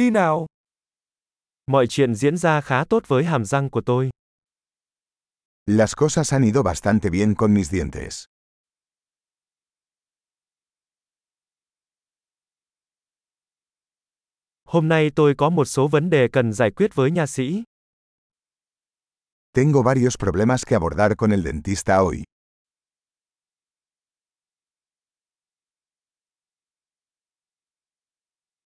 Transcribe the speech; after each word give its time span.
đi 0.00 0.10
nào. 0.10 0.46
Mọi 1.66 1.86
chuyện 1.86 2.14
diễn 2.14 2.36
ra 2.36 2.60
khá 2.60 2.84
tốt 2.84 3.02
với 3.08 3.24
hàm 3.24 3.44
răng 3.44 3.70
của 3.70 3.80
tôi. 3.86 4.10
Las 5.66 5.94
cosas 5.96 6.32
han 6.32 6.42
ido 6.42 6.62
bastante 6.62 7.10
bien 7.10 7.34
con 7.34 7.54
mis 7.54 7.70
dientes. 7.70 8.24
Hôm 14.64 14.88
nay 14.88 15.10
tôi 15.16 15.34
có 15.38 15.50
một 15.50 15.64
số 15.64 15.88
vấn 15.88 16.10
đề 16.10 16.28
cần 16.32 16.52
giải 16.52 16.70
quyết 16.70 16.94
với 16.94 17.10
nha 17.10 17.26
sĩ. 17.26 17.62
Tengo 19.52 19.82
varios 19.82 20.16
problemas 20.18 20.64
que 20.66 20.76
abordar 20.76 21.12
con 21.16 21.30
el 21.30 21.44
dentista 21.44 21.96
hoy. 21.96 22.22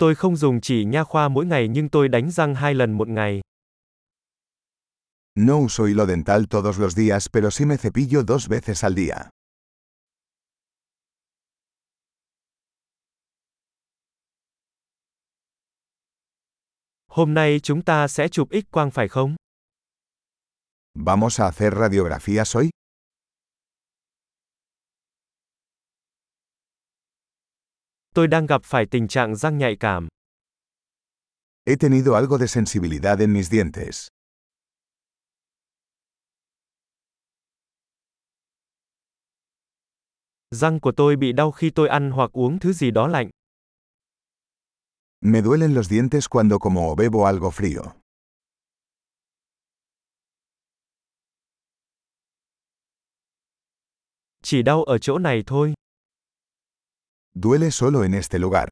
Tôi 0.00 0.14
không 0.14 0.36
dùng 0.36 0.60
chỉ 0.60 0.84
nha 0.84 1.04
khoa 1.04 1.28
mỗi 1.28 1.46
ngày 1.46 1.68
nhưng 1.68 1.88
tôi 1.88 2.08
đánh 2.08 2.30
răng 2.30 2.54
hai 2.54 2.74
lần 2.74 2.92
một 2.92 3.08
ngày. 3.08 3.40
No 5.34 5.54
uso 5.54 5.84
hilo 5.84 6.06
dental 6.06 6.44
todos 6.50 6.78
los 6.78 6.94
días, 6.96 7.28
pero 7.32 7.50
sí 7.50 7.64
me 7.64 7.76
cepillo 7.76 8.22
dos 8.22 8.48
veces 8.48 8.84
al 8.84 8.94
día. 8.94 9.16
Hôm 17.08 17.34
nay 17.34 17.60
chúng 17.62 17.82
ta 17.82 18.08
sẽ 18.08 18.28
chụp 18.28 18.48
X 18.50 18.64
quang 18.70 18.90
phải 18.90 19.08
không? 19.08 19.36
¿Vamos 20.94 21.40
a 21.40 21.46
hacer 21.46 21.74
radiografías 21.74 22.56
hoy? 22.56 22.70
Tôi 28.14 28.26
đang 28.26 28.46
gặp 28.46 28.60
phải 28.64 28.86
tình 28.90 29.08
trạng 29.08 29.36
răng 29.36 29.58
nhạy 29.58 29.76
cảm. 29.80 30.08
He 31.66 31.76
tenido 31.76 32.14
algo 32.14 32.38
de 32.38 32.46
sensibilidad 32.46 33.20
en 33.20 33.32
mis 33.32 33.50
dientes. 33.50 34.08
Răng 40.50 40.80
của 40.80 40.92
tôi 40.96 41.16
bị 41.16 41.32
đau 41.32 41.50
khi 41.50 41.70
tôi 41.70 41.88
ăn 41.88 42.10
hoặc 42.10 42.30
uống 42.32 42.58
thứ 42.58 42.72
gì 42.72 42.90
đó 42.90 43.06
lạnh. 43.06 43.30
Me 45.20 45.42
duelen 45.42 45.74
los 45.74 45.88
dientes 45.88 46.28
cuando 46.28 46.58
como 46.58 46.80
o 46.90 46.94
bebo 46.94 47.26
algo 47.26 47.50
frío. 47.50 47.82
Chỉ 54.42 54.62
đau 54.62 54.84
ở 54.84 54.98
chỗ 54.98 55.18
này 55.18 55.42
thôi. 55.46 55.74
Duele 57.34 57.70
solo 57.70 58.02
en 58.04 58.14
este 58.14 58.38
lugar. 58.38 58.68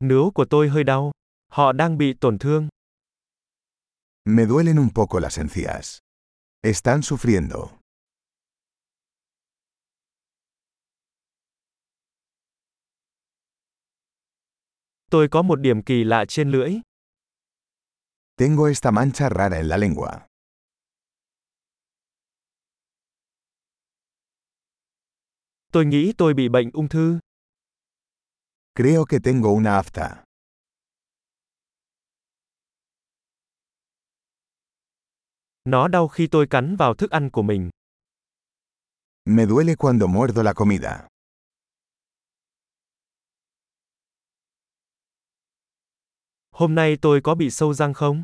Nướu 0.00 0.30
của 0.34 0.44
tôi 0.50 0.68
hơi 0.68 0.84
đau. 0.84 1.12
Họ 1.52 1.72
đang 1.72 1.98
bị 1.98 2.14
tổn 2.20 2.38
thương. 2.38 2.68
Me 4.24 4.46
duelen 4.46 4.76
un 4.76 4.88
poco 4.94 5.20
las 5.20 5.38
encías. 5.38 5.98
Están 6.62 7.00
sufriendo. 7.00 7.78
Tôi 15.10 15.28
có 15.30 15.42
một 15.42 15.56
điểm 15.60 15.82
kỳ 15.82 16.04
lạ 16.04 16.24
trên 16.28 16.50
lưỡi. 16.50 16.80
Tengo 18.36 18.68
esta 18.68 18.90
mancha 18.90 19.28
rara 19.30 19.56
en 19.56 19.68
la 19.68 19.76
lengua. 19.76 20.27
Tôi 25.72 25.86
nghĩ 25.86 26.12
tôi 26.18 26.34
bị 26.34 26.48
bệnh 26.48 26.70
ung 26.72 26.88
thư. 26.88 27.18
Creo 28.74 29.04
que 29.04 29.18
tengo 29.18 29.48
una 29.50 29.82
afta. 29.82 30.22
Nó 35.64 35.88
đau 35.88 36.08
khi 36.08 36.26
tôi 36.26 36.46
cắn 36.50 36.76
vào 36.76 36.94
thức 36.94 37.10
ăn 37.10 37.30
của 37.30 37.42
mình. 37.42 37.70
Me 39.24 39.46
duele 39.46 39.74
cuando 39.74 40.06
muerdo 40.06 40.42
la 40.42 40.52
comida. 40.52 41.06
Hôm 46.50 46.74
nay 46.74 46.96
tôi 47.02 47.20
có 47.20 47.34
bị 47.34 47.50
sâu 47.50 47.74
răng 47.74 47.94
không? 47.94 48.22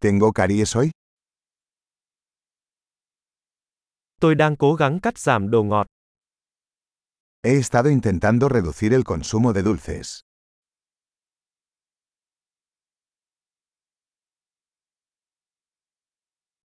¿Tengo 0.00 0.32
caries 0.32 0.76
hoy? 0.76 0.90
Tôi 4.20 4.34
đang 4.34 4.56
cố 4.56 4.74
gắng 4.74 5.00
cắt 5.00 5.18
giảm 5.18 5.50
đồ 5.50 5.62
ngọt. 5.62 5.86
He 7.44 7.50
estado 7.50 7.90
intentando 7.90 8.48
reducir 8.48 8.92
el 8.92 9.02
consumo 9.04 9.52
de 9.52 9.62
dulces. 9.62 10.20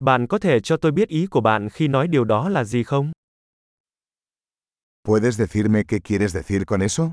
Bạn 0.00 0.26
có 0.26 0.38
thể 0.38 0.60
cho 0.60 0.76
tôi 0.76 0.92
biết 0.92 1.08
ý 1.08 1.26
của 1.26 1.40
bạn 1.40 1.68
khi 1.68 1.88
nói 1.88 2.08
điều 2.08 2.24
đó 2.24 2.48
là 2.48 2.64
gì 2.64 2.82
không? 2.82 3.12
¿Puedes 5.04 5.38
decirme 5.38 5.82
qué 5.88 5.98
quieres 5.98 6.34
decir 6.34 6.62
con 6.66 6.80
eso? 6.80 7.12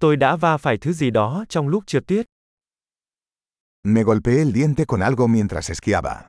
Tôi 0.00 0.16
đã 0.16 0.36
va 0.36 0.56
phải 0.56 0.78
thứ 0.80 0.92
gì 0.92 1.10
đó 1.10 1.44
trong 1.48 1.68
lúc 1.68 1.86
trượt 1.86 2.06
tuyết. 2.06 2.26
Me 3.84 4.02
golpeé 4.02 4.42
el 4.42 4.52
diente 4.52 4.86
con 4.86 5.02
algo 5.02 5.28
mientras 5.28 5.70
esquiaba. 5.70 6.26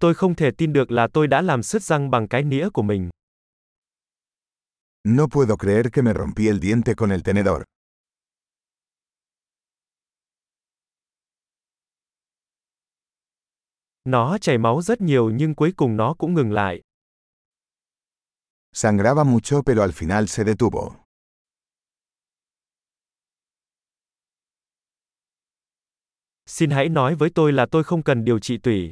Tôi 0.00 0.14
không 0.14 0.34
thể 0.34 0.50
tin 0.58 0.72
được 0.72 0.90
là 0.90 1.08
tôi 1.12 1.26
đã 1.26 1.42
làm 1.42 1.62
sứt 1.62 1.82
răng 1.82 2.10
bằng 2.10 2.28
cái 2.28 2.42
nĩa 2.42 2.68
của 2.70 2.82
mình. 2.82 3.10
No 5.04 5.26
puedo 5.26 5.56
creer 5.56 5.86
que 5.92 6.02
me 6.02 6.12
rompí 6.14 6.46
el 6.46 6.60
diente 6.60 6.94
con 6.94 7.10
el 7.10 7.22
tenedor. 7.22 7.62
Nó 14.04 14.38
chảy 14.38 14.58
máu 14.58 14.82
rất 14.82 15.00
nhiều 15.00 15.30
nhưng 15.30 15.54
cuối 15.54 15.72
cùng 15.76 15.96
nó 15.96 16.14
cũng 16.18 16.34
ngừng 16.34 16.52
lại. 16.52 16.80
Sangraba 18.80 19.24
mucho 19.24 19.64
pero 19.64 19.82
al 19.82 19.92
final 19.92 20.28
se 20.28 20.44
detuvo. 20.44 21.04
Xin 26.46 26.70
hãy 26.70 26.88
nói 26.88 27.14
với 27.14 27.30
tôi 27.34 27.52
là 27.52 27.66
tôi 27.70 27.84
không 27.84 28.02
cần 28.02 28.24
điều 28.24 28.38
trị 28.38 28.58
tủy. 28.58 28.90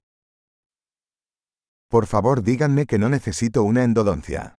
Por 1.90 2.04
favor 2.04 2.44
díganme 2.46 2.84
que 2.88 2.98
no 2.98 3.08
necesito 3.08 3.62
una 3.62 3.80
endodoncia. 3.84 4.54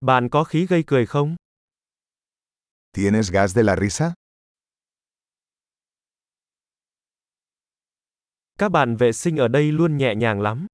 Bạn 0.00 0.28
có 0.30 0.44
khí 0.44 0.66
gây 0.66 0.84
cười 0.86 1.06
không? 1.06 1.36
¿Tienes 2.92 3.30
gas 3.30 3.56
de 3.56 3.62
la 3.62 3.76
risa? 3.76 4.14
Các 8.62 8.68
bạn 8.68 8.96
vệ 8.96 9.12
sinh 9.12 9.36
ở 9.36 9.48
đây 9.48 9.72
luôn 9.72 9.96
nhẹ 9.96 10.14
nhàng 10.14 10.40
lắm. 10.40 10.66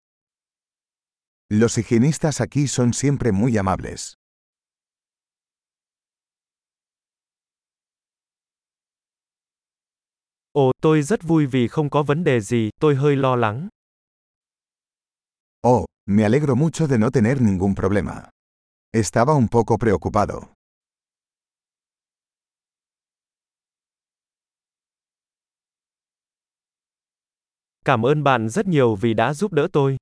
Los 1.48 1.78
higienistas 1.78 2.42
aquí 2.42 2.66
son 2.66 2.92
siempre 2.92 3.32
muy 3.32 3.56
amables. 3.56 4.12
Ồ, 10.52 10.72
tôi 10.82 11.02
rất 11.02 11.22
vui 11.22 11.46
vì 11.46 11.68
không 11.68 11.90
có 11.90 12.02
vấn 12.02 12.24
đề 12.24 12.40
gì, 12.40 12.70
tôi 12.80 12.94
hơi 12.94 13.16
lo 13.16 13.36
lắng. 13.36 13.68
Oh, 15.68 15.84
me 16.06 16.24
alegro 16.24 16.54
mucho 16.54 16.86
de 16.86 16.98
no 16.98 17.10
tener 17.10 17.40
ningún 17.40 17.74
problema. 17.74 18.30
Estaba 18.92 19.34
un 19.34 19.48
poco 19.48 19.76
preocupado. 19.78 20.57
Cảm 27.88 28.06
ơn 28.06 28.24
bạn 28.24 28.48
rất 28.48 28.66
nhiều 28.66 28.94
vì 28.94 29.14
đã 29.14 29.34
giúp 29.34 29.52
đỡ 29.52 29.68
tôi. 29.72 29.96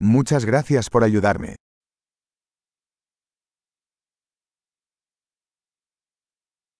Muchas 0.00 0.46
gracias 0.46 0.90
por 0.92 1.02
ayudarme. 1.02 1.61